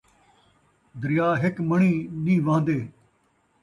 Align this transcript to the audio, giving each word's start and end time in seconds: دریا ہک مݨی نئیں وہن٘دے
دریا 1.01 1.29
ہک 1.41 1.55
مݨی 1.69 1.93
نئیں 2.23 2.43
وہن٘دے 2.45 2.77